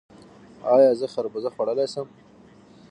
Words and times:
ایا 0.73 0.91
زه 0.99 1.05
خربوزه 1.13 1.49
خوړلی 1.55 1.87
شم؟ 1.93 2.07